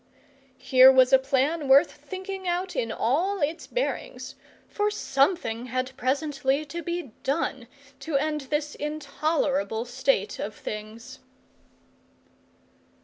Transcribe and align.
Here 0.57 0.91
was 0.91 1.13
a 1.13 1.19
plan 1.19 1.67
worth 1.67 1.91
thinking 1.91 2.47
out 2.47 2.75
in 2.75 2.91
all 2.91 3.39
its 3.43 3.67
bearings; 3.67 4.33
for 4.67 4.89
something 4.89 5.67
had 5.67 5.95
presently 5.95 6.65
to 6.65 6.81
be 6.81 7.11
done 7.21 7.67
to 7.99 8.17
end 8.17 8.41
this 8.49 8.73
intolerable 8.73 9.85
state 9.85 10.39
of 10.39 10.55
things. 10.55 11.19